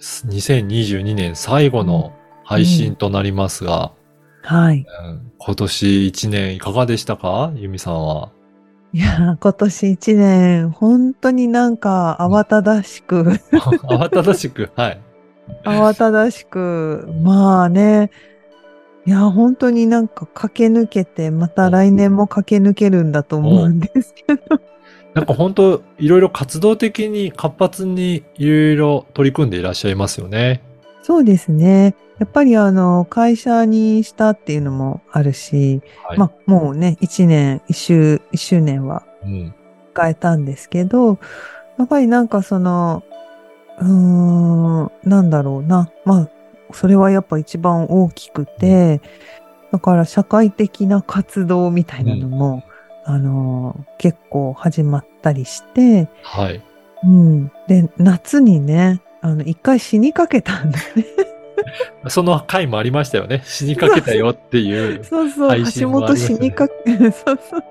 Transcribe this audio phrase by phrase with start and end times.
[0.00, 2.12] 2022年最後の
[2.44, 3.92] 配信となりますが、
[4.42, 4.86] はい。
[5.04, 5.32] うん。
[5.38, 7.52] 今年1年いかがでしたか？
[7.54, 8.32] ゆみさんは。
[8.92, 13.22] いや今年一年本当になんか慌ただしく。
[13.52, 15.00] 慌ただしく、はい。
[15.64, 17.08] 慌ただしく。
[17.22, 18.10] まあね。
[19.06, 24.60] いや本当になんか駆け抜けてまた来年も駆け抜けるんだと思うんですけど
[25.14, 30.62] なんか本当、いろいろ活動的に活発にいろいろ取り組んでいらっしゃいますよね。
[31.02, 31.96] そうですね。
[32.18, 36.18] やっぱりあの、会社にしたっていうのもあるし、はい。
[36.18, 39.54] まあもうね、一年、一周、一周年はうん。
[39.94, 41.18] 迎えたんですけど、
[41.78, 43.02] やっぱりなんかその、
[43.80, 45.90] うーん、なんだろうな。
[46.04, 46.28] まあ、
[46.72, 49.00] それはやっぱ一番大きくて、
[49.72, 52.62] だから社会的な活動みたいなのも、
[53.04, 56.62] あの、結構始まったりして、はい。
[57.04, 57.52] うん。
[57.66, 61.04] で、夏にね、あの、一回死にかけたんだね。
[62.08, 63.42] その回もありましたよね。
[63.44, 65.04] 死にかけたよっていう。
[65.04, 67.64] そうそう、橋本死にかけ、 そうそう、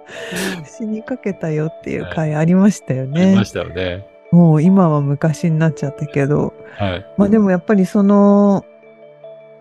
[0.66, 3.46] 死にかけたよっていう回ありましたよありねま。
[3.46, 4.06] したよね。
[4.32, 7.06] もう今は昔になっちゃったけど、はい。
[7.18, 8.64] まあでもやっぱりその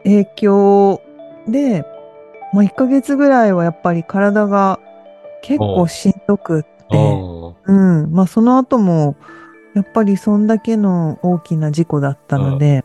[0.05, 1.01] 影響
[1.47, 1.85] で、
[2.53, 4.79] まあ1ヶ月ぐらいはやっぱり体が
[5.43, 6.69] 結構しんどくって、
[7.67, 9.17] うん、まあその後も
[9.75, 12.85] やっぱりそんだけの大きな事故だったので、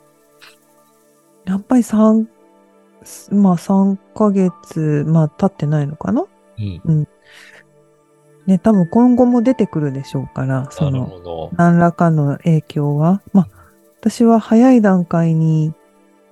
[1.45, 2.27] やっぱり3、
[3.31, 6.25] まあ3ヶ月、まあ経ってないのかな？
[6.57, 6.61] う
[6.91, 7.07] ん。
[8.45, 11.49] ね、多分今後も出てくるでしょうから、その。
[11.55, 13.21] 何らかの影響は。
[13.31, 13.47] まあ
[13.99, 15.73] 私は早い段階に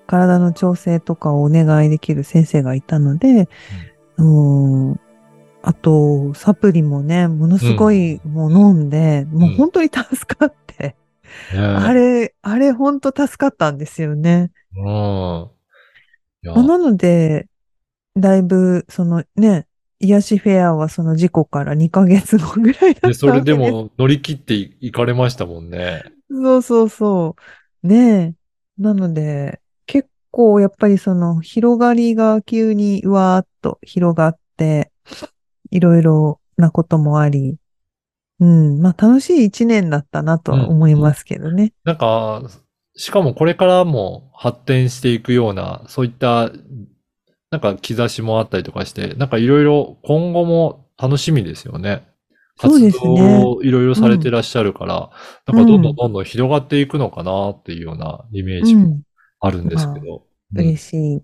[0.08, 3.48] 体の調整とかをお願いできる先生がいたので、
[4.18, 5.00] うん、
[5.64, 10.96] あと、サプリもね、ものすごいもう飲んで、もう本当に助かって、
[11.54, 14.52] ねあれ、あれ本当助かったんですよね。
[14.76, 15.50] うん。
[16.54, 17.48] なので、
[18.18, 19.68] だいぶ、そのね、
[20.00, 26.04] 癒しフェアはその事故から2ヶ月後ぐらいだったでそれでも乗り切っていいかれましたもんね。
[26.30, 27.36] そうそうそ
[27.84, 27.88] う。
[27.88, 28.36] ね
[28.80, 28.82] え。
[28.82, 34.92] なので、結構やっぱりその広がりが急にうわーっと広がって、
[35.72, 37.58] いろいろなこともあり、
[38.40, 41.74] うん、まあ楽しい一年だったなとは思いますけどね。
[41.84, 42.44] なんか、
[42.96, 46.52] しかもこれからも発展していくような、そういった、
[47.50, 52.08] なんか兆しもあったりとかして、なんかいろいろ今後も楽しみですよね。
[52.58, 55.10] 活動をいろいろされてらっしゃるから、
[55.48, 59.02] なんかどんどんどんどん広がっていくのかなっていうようなイメージもうん、
[59.40, 60.18] あるんですけど。
[60.18, 60.22] うん
[60.54, 61.22] 嬉しい。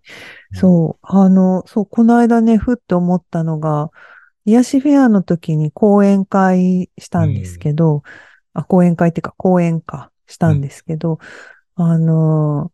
[0.53, 3.91] そう、あの、そう、この間ね、ふって思ったのが、
[4.47, 8.03] 癒しフェアの時に講演会したんですけど、
[8.53, 11.19] あ、講演会っていうか講演かしたんですけど、
[11.75, 12.71] あの、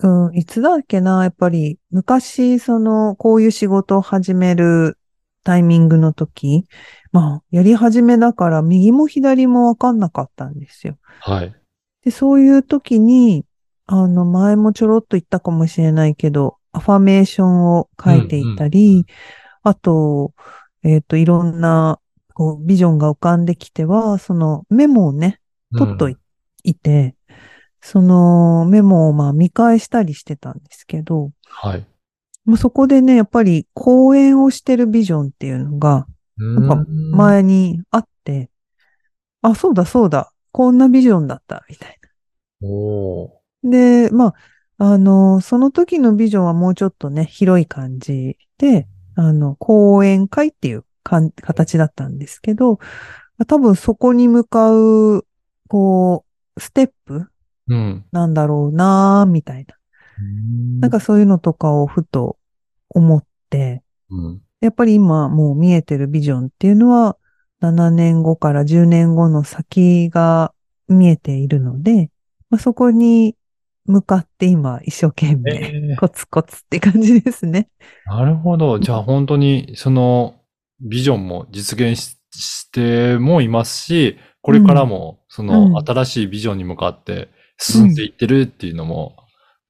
[0.00, 4.98] うん、いつだっけな、やっぱり昔、その、こういう仕事を始める
[5.44, 6.64] タイミングの時、
[7.12, 10.96] まあ、やり始めだから右も左もわかんなかったんですよ。
[11.20, 11.54] はい。
[12.02, 13.44] で、そういう時に、
[13.84, 19.04] あの、前もちょろっと言ったかもしれないけど、アファメーションを書いていたり、
[19.62, 20.32] あと、
[20.84, 22.00] えっ、と、いろんな、
[22.34, 25.40] こう、ビジョンが浮かんできては、そのメモをね、
[25.76, 26.16] 取っとい,、
[26.74, 27.14] て、
[27.80, 31.86] そのメモをまあ見返したりしてたんですけど、はい。
[32.44, 36.06] もうそこでね、やっぱり講演をしてるビジョンっていうのが
[36.38, 38.50] うんなんか前にあって、
[39.42, 41.98] あ、そうだそうだ、こんなビジョンだった、みたい
[42.60, 42.68] な。
[42.68, 43.30] おー
[43.64, 44.34] で、ま
[44.78, 52.78] あ、あの、その時のビジョンはもうちょっとね、広い感じで、あの、講演会っていうかん形だったんですけど、
[53.46, 55.26] 多分そこに向かう、
[55.68, 56.24] こ
[56.56, 57.28] う、ステップ
[57.68, 58.04] うん。
[58.12, 59.76] なんだろうなみたいな。
[60.80, 62.36] なんかそういうのとかをふと
[62.90, 67.16] 思って、うん、やっぱり今もう見えてるビジョンっていうのは、
[67.60, 70.52] 7年後から10年後の先が
[70.88, 72.10] 見えているので、
[72.50, 73.36] まあ、そこに
[73.84, 77.68] 向かって今一生懸命えーコツコツって感じですね。
[78.06, 78.78] なるほど。
[78.78, 80.36] じゃあ本当にその
[80.80, 89.16] ビジョンも実現ししてもいますし、これからもそうんの新しいビジョンに向かって進んでいってるっていうのも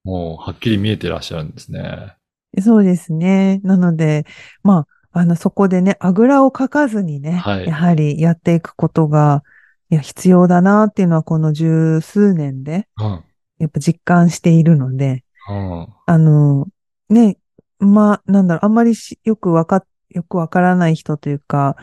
[0.04, 2.16] もう、はっきり見えてらっしゃるんですね。
[2.60, 3.60] そうですね。
[3.62, 4.26] なので、
[4.62, 9.42] まあ、あの、そこでね、あぐらをかかずにね、はいやはりやっていくことが、
[9.90, 13.24] いや、必要だなっていうのはこの十数年で、うん。
[13.62, 15.88] やっぱ実感しているので、うん。
[16.06, 16.66] あの、
[17.08, 17.38] ね、
[17.78, 21.76] まあ、なんだろう、あんまりしよくわか、よくわからない人というか、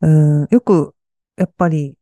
[0.00, 0.08] う
[0.44, 0.94] ん、よく、
[1.36, 1.94] やっぱり、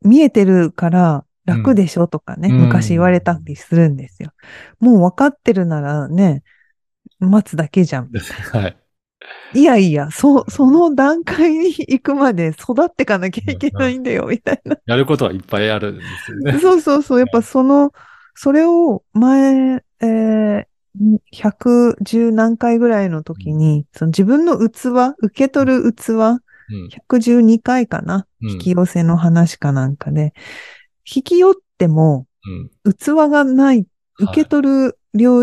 [0.00, 4.32] 見えてるから楽でしょとかね、うん昔言われたりするんですよ。
[4.80, 6.42] もう分かってるならね、
[7.18, 8.10] 待つだけじゃん。
[8.52, 8.76] はい。
[9.54, 14.78] いやいや、そ、その段階に行くまで育ってかなきゃいけないんだよ、みたいな。
[14.86, 16.58] やることはいっぱいあるんですよね。
[16.58, 17.18] そうそうそう。
[17.18, 17.92] やっぱその、
[18.34, 20.66] それを前、えー、
[21.32, 26.88] 110何回ぐらいの時に、その自分の器、受け取る器、うん。
[27.10, 30.32] 112回かな、うん引き寄せの話かなんかで、
[31.12, 32.26] 引き寄っても
[32.84, 32.94] うん。
[32.94, 33.86] 器がない、はい
[34.18, 35.38] 受け取る量、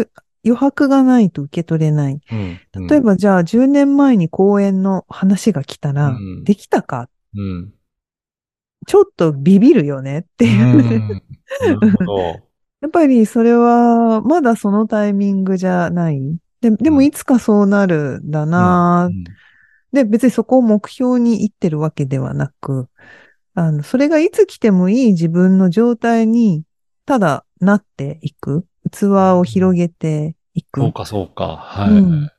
[0.45, 2.19] 余白がないと受け取れない。
[2.31, 2.35] う
[2.79, 2.87] ん。
[2.87, 7.09] 例えばじゃあ10年前に公演の話が来たら、うんできたか？
[7.35, 7.73] うん。
[8.87, 10.77] ちょっとビビるよねっていう。
[10.77, 11.23] うん。
[11.79, 12.48] なるほど。
[12.81, 16.37] やっぱりそれはまだそのタイミングじゃない？
[16.61, 19.23] ででもいつかそうなるんだな、うん
[19.91, 22.89] で、別にそこを目標に行ってるわけではなく、
[23.55, 26.63] あの、それがいつ来てもいい自分の状態に、
[27.07, 28.65] ただなっていく。
[28.91, 29.05] 器
[29.37, 30.81] を広げていく。
[30.81, 31.57] そうか、そうか。
[31.57, 31.93] はい。
[31.93, 32.31] うん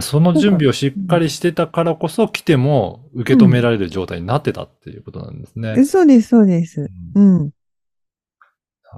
[0.00, 5.84] その準備をしっかりしてたからこそ来ても受け止められる状態になってたっていうことなんですね。
[5.84, 6.90] そうです、そうです。
[7.14, 7.50] うんうん。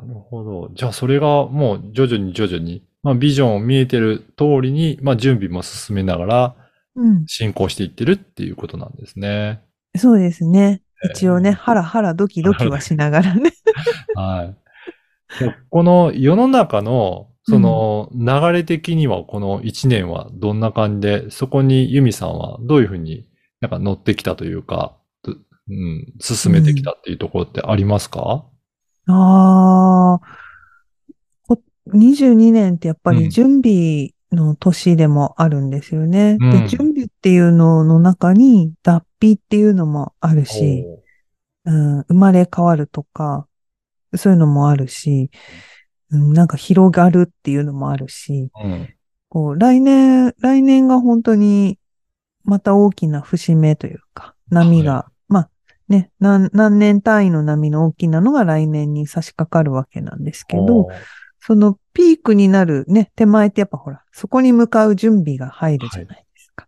[0.02, 0.70] なるほど。
[0.75, 6.56] じゃあそれがもう徐々に徐々に、まあビジョンを見えてる通りに、まあ準備も進めながら
[6.96, 7.25] うん。
[7.26, 9.60] 進行していってるっていうことなんですね。
[9.96, 10.82] そうですね。
[11.04, 13.52] えー一応ね、ハラハラドキドキはしながらね。
[14.16, 15.44] はい。
[15.44, 23.26] でこの世の中の、その流れ的にはこの1年はどんな感じで、そこにユミさんはどういうふうに
[23.60, 25.34] なんか乗ってきたというか、ど
[25.69, 28.46] うん、進めてきたっていうところってありますか、
[29.06, 29.12] ああ、こ
[31.96, 33.19] 22年ってやっぱうん。
[33.19, 36.37] り準備の年でもあるんですよね。
[36.40, 36.50] うん。
[36.50, 40.84] で、準備っていうのの中に脱皮っていうのもあるし、
[41.64, 41.72] う。
[41.72, 43.46] ん、生まれ変わるとか、
[44.14, 45.31] そういうのもあるし、
[46.10, 48.88] うん、なんか広がるっていうのもあるし、うん。
[49.28, 51.78] こう、来年、来年が本当に
[52.44, 55.50] また大きな節目というか、波が、はまあ
[55.88, 60.88] ね、何、何年単位の波の大きなのが来年に差し掛かるわけなんですけど
[61.46, 66.66] そのピークになるね、手前ってやっぱほら、そこに向かう準備が入るじゃないですか。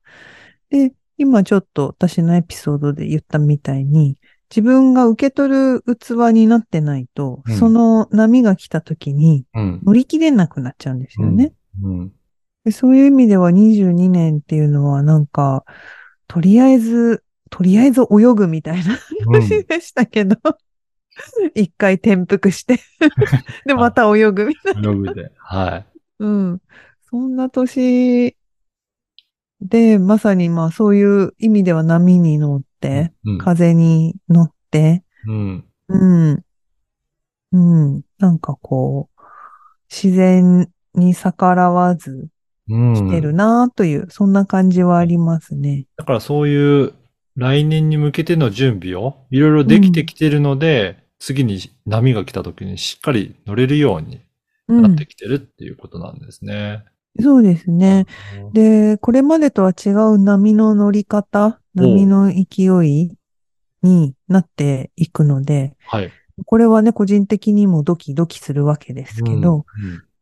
[0.70, 4.18] で、今ちょっと私のエピソードで言ったみたいに、
[4.50, 9.80] 自分が受け取る器になってないと、うんその波が来た時にうん。
[9.84, 11.52] 乗り切れなくなっちゃうんですよね。
[11.82, 12.12] うん。
[12.64, 15.64] でそういう意味では22年っていうのはなんか、
[16.28, 18.96] とりあえず、とりあえず泳ぐみたいな
[19.26, 20.36] うん年でしたけど、
[21.54, 22.80] 一回転覆して、
[23.66, 24.80] で、また泳ぐみたいな。
[24.80, 25.32] ブログで。
[25.38, 25.86] はい。
[26.20, 26.60] うん。
[27.10, 28.36] そんな年
[29.60, 33.38] で、まさにまあそういう意味では波に乗って、うん。
[33.38, 35.64] 風に乗って、うん。
[35.88, 36.44] うん。
[37.52, 37.58] う
[37.98, 38.02] ん。
[38.18, 39.20] なんかこう、
[39.90, 42.28] 自然に逆らわず
[42.68, 42.94] うん。
[42.94, 45.86] 来てるなという、そんな感じはありますね。
[45.96, 46.94] だからそういう
[47.36, 54.20] 来年に向けての準備をいろいろできてきてるので、次に波が来た時にしっかり乗れるように
[54.68, 55.06] うなんって。
[55.06, 56.84] きてるっていうことなんですね。
[57.20, 58.06] そうですね。
[58.52, 63.16] で、これまでとは違う波の乗り方、波の勢い
[63.82, 66.12] になっていくので、はい。
[66.44, 69.64] これはね、個人的にもドキドキするわけですけど、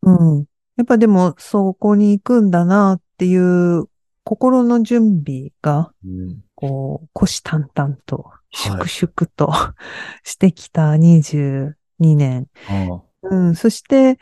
[0.03, 0.45] うん、うん。
[0.77, 3.89] やっぱでも、そこに行くんだなっていう
[4.25, 9.53] 心の準備が、うんこう、虎視眈々と、はい粛々と
[10.25, 12.47] してきた22年。
[12.69, 13.55] あうん。
[13.55, 14.19] そして、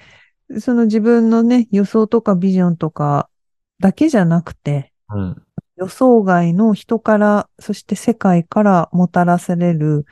[0.58, 3.28] その自分のね、予想とかビジョンとか
[3.78, 5.42] だけじゃなくて、あうん。
[5.76, 10.04] 予想外の人から、そして世界からもたらされる、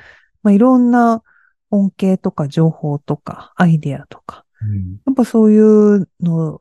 [0.43, 1.23] まあ、いろんな
[1.71, 5.00] 恩恵とか情報とかアイデアとか、うん。
[5.07, 6.61] やっぱそういうの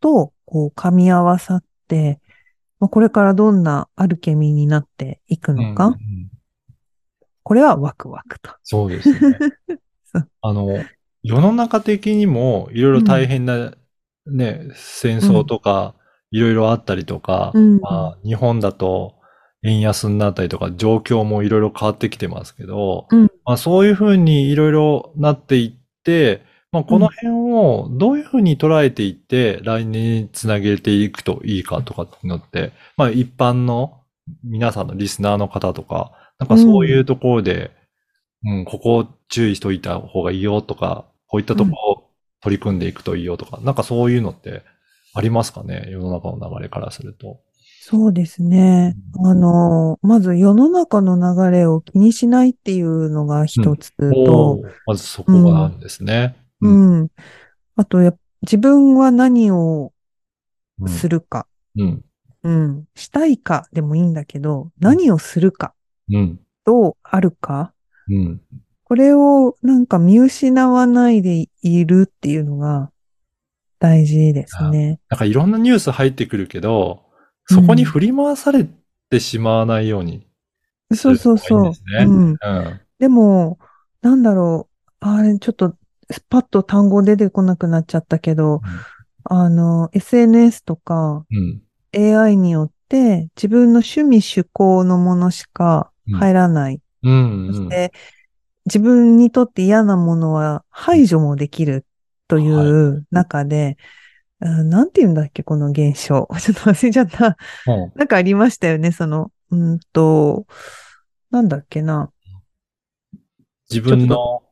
[0.00, 2.20] と、こう、噛み合わさって、
[2.80, 6.37] まあ、これからどんなアルケミーになっていくのか、うんうん
[7.48, 8.50] これはワクワクと。
[8.62, 9.38] そうですね。
[10.42, 10.84] あの、
[11.22, 13.72] 世の中的にもいろいろ大変な、
[14.26, 15.94] ね、戦争とか
[16.30, 17.80] いろいろあったりとか、うん。
[17.80, 19.14] まあ、日本だと
[19.62, 23.30] 円安になったりとか状況もいろいろ変わってきてますけど、うん。
[23.46, 34.02] まあ、そういうふうにいろいろなっていって、まあ、この辺をどういうふうに捉えていって、来年につなげていくといいかとかっていうのって、まあ、一般の
[34.44, 37.72] 皆さんのリスナーの方とか、なんかそういうところで、
[38.44, 44.62] うん、ここを注意しといた方がいいよとか、こういったところを取り組んでいくといいよとか、なんかそういうのって
[45.14, 45.88] ありますかね？
[45.90, 47.40] 世の中の流れからすると。
[47.80, 48.96] そうですね。
[49.24, 56.36] あの、まず世の中の流れを気にしないっていうのが一つおと、ーまずそこがなんですね。
[56.60, 57.08] ううんん。
[57.76, 59.92] あとや、自分は何を
[60.86, 62.04] するか、うん。
[62.42, 62.84] うん。
[62.94, 65.77] したいかでもいいんだけど、何をするか、うん。
[66.64, 67.72] どうあるか、
[68.08, 68.40] うん。
[68.84, 72.90] これをなんか見失わないでいるっていうのが
[73.78, 75.00] 大事ですね。
[75.08, 77.04] なんかいろんなニュース入ってくるけど、
[77.46, 78.66] そこに振り回され
[79.10, 80.26] てしまわないように。
[80.94, 81.72] そうそうそう。
[82.00, 82.30] うん。
[82.30, 82.80] うん。
[82.98, 83.58] でも、
[84.00, 84.74] なんだろう。
[85.00, 85.74] あれ、ちょっと、
[86.30, 88.62] パッと単語出てこなくなっちゃったけど、
[89.24, 91.62] あの、SNS とかうん。
[91.94, 96.80] AI によって自分の趣味趣向のものしか入らない。
[97.02, 97.46] うん。
[97.46, 97.54] うん。
[97.54, 97.92] そして、
[98.66, 101.86] 自分にとって嫌なものは排除もできる
[102.28, 106.28] という中で、うんなんて言うんだっけ、この現象。
[106.40, 107.36] ちょっと忘れちゃった。
[107.66, 110.46] うんなんかありましたよね、その、うんと、
[111.30, 112.12] なんだっけな。
[113.68, 114.44] 自分の好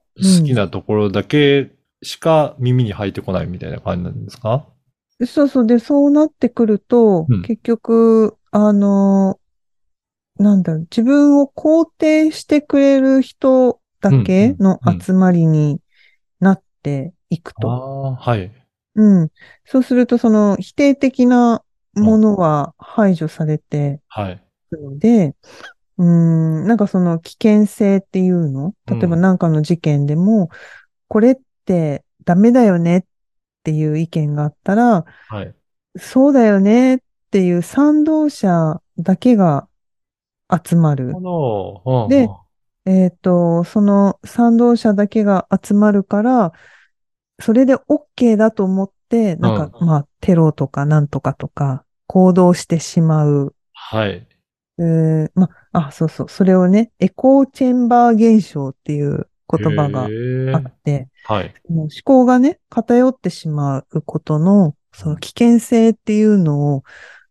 [0.45, 1.71] きなところだけ
[2.03, 4.67] しか耳に入ってこないみたいな感じなんですか？
[5.25, 5.67] そうそう。
[5.67, 9.39] で、そうなってくると、うん結局、あの、
[10.39, 15.81] なんだろう、自分を肯定してくれる人だけのうんうんうん集まりに
[16.41, 17.71] なっていくあと。
[17.71, 18.53] あ、はい。
[18.95, 19.29] うん。
[19.65, 21.63] そうすると、その否定的な
[21.95, 24.43] ものは排除されてはい。
[24.99, 25.35] で、
[25.99, 30.51] うん、なんかその危険性っていうの例えばうんなんかの事件でも、
[31.09, 33.05] これってダメだよねっ
[33.63, 35.55] ていう意見があったら、はい。
[35.99, 36.99] そうだよねっ
[37.31, 39.69] ていう賛同者だけが
[40.51, 41.15] 集まる
[42.09, 42.29] で
[42.87, 46.53] えっと、その賛同者だけが集まるから、
[47.41, 53.55] それで OK だと思って、なんか、うんまあ、テロとかなんとかとか行動してしまう。
[53.73, 54.27] はい。
[54.79, 56.29] えーまあ、あ、そうそう。
[56.29, 60.05] それをね、エコーチェンバー現象っていう言葉が
[60.55, 61.55] あって、はい。
[61.69, 66.85] もう思考がね、偏ってしまうことの、その危険性っていうのを、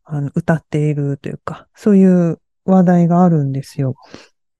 [0.03, 3.95] あの、歌っているというか、そういう話題があるんですよ。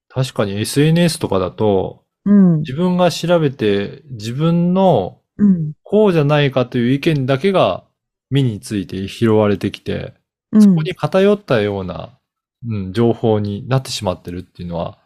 [0.08, 2.58] 確かに SNS とかだと、うん。
[2.60, 5.72] 自分が調べて自分のうん。
[5.82, 7.84] こうじゃないかという意見だけが
[8.30, 10.14] 目について拾われてきて、
[10.52, 12.18] うんそこに偏ったような、
[12.66, 14.98] うん、情報になってしまってるっていうのは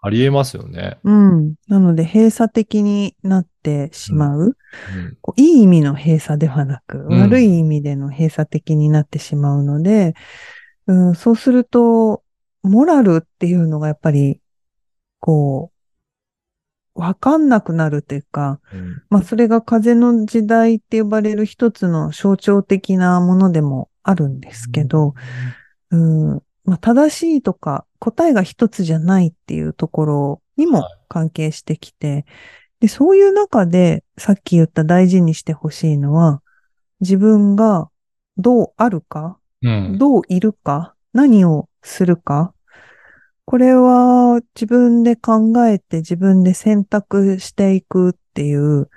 [0.00, 0.98] ありえますよね。
[1.02, 1.54] うん。
[1.66, 4.40] なので、閉鎖的になってしまう。
[4.40, 4.54] うん。
[5.20, 10.14] こういい意味の閉鎖ではなく、うん悪い意味での閉鎖的になってしまうので、
[10.86, 12.21] うん、そうすると、
[12.62, 14.40] モラルっていうのがやっぱり、
[15.20, 15.72] こ
[16.94, 19.02] う、わかんなくなるっていうか、うん。
[19.08, 25.14] まあ、それが風の時代って呼ばれる一つの象徴的なものでもあるんですけど、
[25.90, 32.26] うん、まあ、正しいとか答えが一つじゃないっていうところにも関係してきて、
[32.80, 36.42] で、そういう中でさっき言った大事にしてほしいのは、
[37.00, 37.88] 自分が
[38.36, 39.98] どうあるか、うん。
[39.98, 42.51] どういるか、何をするか、
[43.44, 48.88] これは自分で考えて自分で選択していくっていう、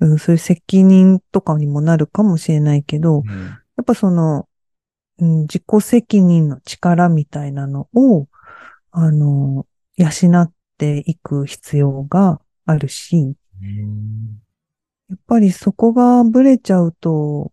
[0.00, 4.46] うん、そういう責任とかにもなるかもしれないけど、うんやっぱその、
[5.20, 8.28] うん、自己責任の力みたいなのを、
[8.90, 9.66] あの、
[9.96, 10.08] 養
[10.42, 13.36] っていく必要があるし、
[15.08, 17.52] やっぱりそこがブレちゃうと、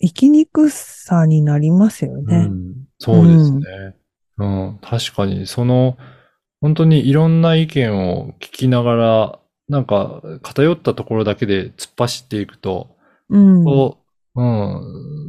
[0.00, 2.44] 生きにくさになりますようね。
[2.44, 3.96] ん、そうですね。
[4.40, 5.98] うん、確かに、その、
[6.60, 12.96] 本当にいろんな意見を聞きながら、なんか偏ったところだけで突っ走っていくと、
[13.28, 13.64] うん。
[13.64, 13.98] こ
[14.34, 14.44] う、う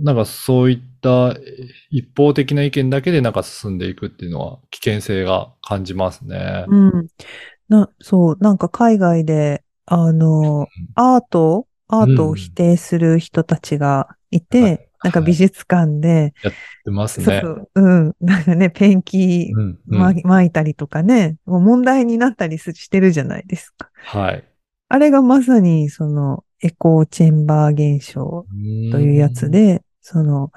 [0.01, 1.35] ん、なんかそういった
[1.89, 6.65] 一方的な意見だけでなんか進んでいくっていうのは危険性が感じますね。
[6.67, 7.07] うん。
[7.69, 16.33] な、そう、なんか海外で、あの、アート、アートを否定する人たちがいて、はいなんか美術館で、
[16.85, 17.25] 出ますね。
[17.25, 23.89] そうそう、うん、なんかね、ペンキうん、うんま、巻いたりとかね、もう問題になったりすしてるじゃないですか。
[23.93, 24.43] はい。
[24.89, 28.45] あれがまさにそのエコーチェンバー現象
[28.91, 30.51] というやつで、その、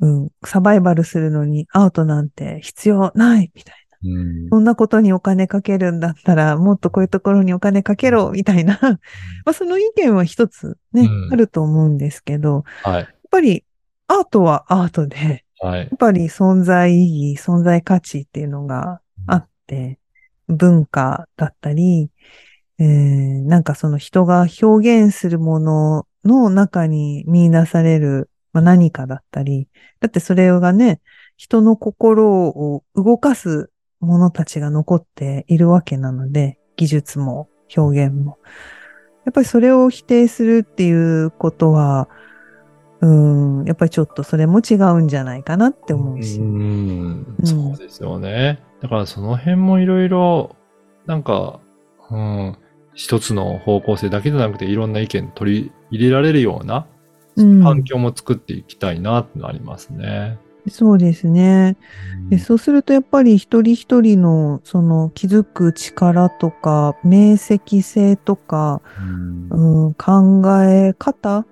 [0.00, 3.88] うん、サバイバルするのにアートなんて必要ないみたいな。
[4.04, 8.78] うんそんなことにお金かけるんだったら、もっとこういうところにお金かけろ、みたいな。
[8.80, 8.98] ま
[9.46, 13.08] あ、その意見は一つね、うんあると思うんですけど、はい。
[13.30, 13.64] やっぱり
[14.06, 15.84] アートはアートで、はいや。
[15.94, 19.98] っぱり存在意義、存在価値っていうのがあって、
[20.48, 22.10] 文化だったり、
[22.78, 29.68] えーなんかその人が表現するものの中に見出される、まあ、何かだったり、
[30.00, 31.00] だってそれがね、
[31.36, 33.70] 人の心を動かす
[34.00, 38.38] ものたちが残っているわけなので、技術も表現も。
[39.24, 42.08] やっぱりそれを否定するっていうことは、
[43.00, 46.40] うん、やっぱりちょっとそれも違うんじゃないかなって思うし。
[46.40, 48.60] うんうんそうですよね。
[48.80, 50.56] だからその辺もいろいろ、
[51.06, 51.60] なんか、
[52.10, 52.56] うん、
[52.94, 56.86] 一つの方向性だけじゃなくていろんな意見取り入れられるような
[57.36, 60.38] うん環境も作っていきたいなってのありますね。
[60.68, 61.76] そうですね。
[62.16, 68.82] うんでそうするとやっぱり一人一人のその気づく力とか明晰性とか、
[69.50, 71.46] うんうん、考え方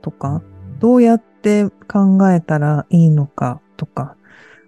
[0.00, 0.40] とか、
[0.82, 4.16] どうやって考えたらいいのかとか、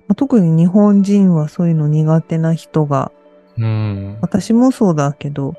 [0.06, 3.10] まあ特に日本人はそういうの苦手な人が、
[3.58, 4.18] うん。
[4.20, 5.54] 私もそうだけど、やっ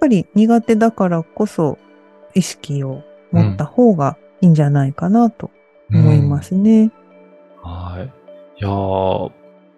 [0.00, 1.78] ぱり苦手だからこそ
[2.34, 5.52] 意識を持った方がいいんじゃないかなと
[5.92, 6.90] 思いますね。
[7.62, 8.60] はい。
[8.60, 9.30] いやー、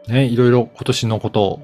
[0.09, 1.61] ね、いろいろ今年のことを、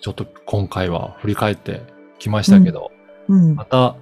[0.00, 1.82] ちょっと今回は振り返って
[2.18, 2.92] きましたけど、
[3.28, 3.54] うん。
[3.56, 3.96] また、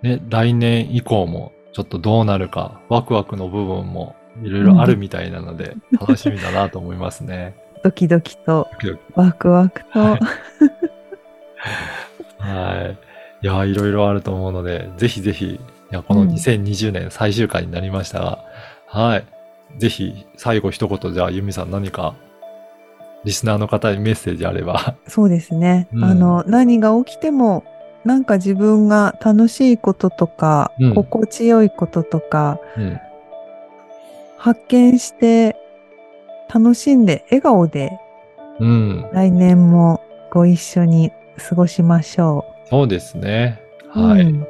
[0.00, 7.54] ね、来年以降もちょっとどうなるか、ワクワクの部分もいろいろあるみたいなので、楽しみだなと思いますね。
[7.82, 10.20] ドキドキとドキドキワクワクと、はい
[12.38, 12.98] はい。
[13.42, 15.60] いやー、いろいろあると思うので、ぜひぜひ、い
[15.90, 18.44] や、このうん2020年最終回になりましたが、
[18.86, 19.24] はい。
[19.78, 22.14] ぜひ、最後一言、じゃあ、ユミさん何か、
[23.24, 24.96] リスナーの方にメッセージあれば。
[25.06, 25.88] そうですね。
[25.92, 27.64] うんあの、何が起きても、
[28.04, 33.00] なんか自分が楽しいこととか、うん心地よいこととか、うん。
[34.36, 35.56] 発見して、
[36.52, 37.98] 楽しんで、笑顔で、
[38.58, 39.08] うん。
[39.12, 43.60] 来年もご一緒に過ごしましょそうですね。
[43.94, 44.00] う。
[44.00, 44.22] はい。
[44.22, 44.46] うん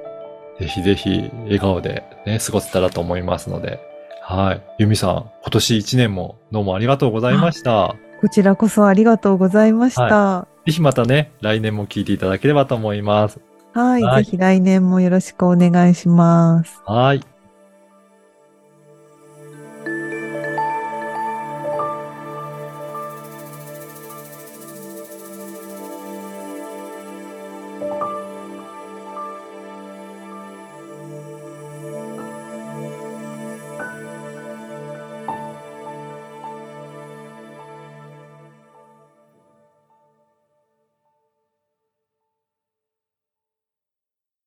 [0.58, 3.80] ぜひぜひ、笑顔でね、過ごせたらと思いますので。
[4.20, 4.62] はい。
[4.78, 7.96] ユミさん、今年1年もどうもありがとうございました。
[8.20, 10.46] こちらこそありがとうございました。
[10.66, 13.40] ぜひまたね、来年も聞いていただければと思います。
[13.72, 14.03] はい。
[14.03, 16.81] はいぜひ来年もよろしくお願いします。
[16.85, 17.31] はい。